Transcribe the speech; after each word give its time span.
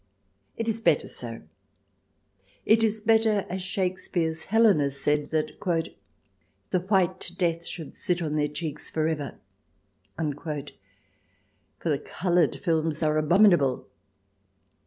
It 0.57 0.67
is 0.67 0.81
better 0.81 1.07
so; 1.07 1.43
it 2.65 2.83
is 2.83 3.01
better, 3.01 3.45
as 3.49 3.61
Shakespeare's 3.61 4.45
Helena 4.45 4.89
said, 4.89 5.29
that" 5.29 5.61
the 6.71 6.79
white 6.79 7.31
death 7.37 7.67
should 7.67 7.93
sit 7.93 8.19
on 8.19 8.33
their 8.35 8.47
cheeks 8.47 8.89
for 8.89 9.07
ever," 9.07 9.37
for 10.17 10.63
the 11.91 11.99
coloured 11.99 12.55
films 12.55 13.03
are 13.03 13.15
abominable. 13.19 13.85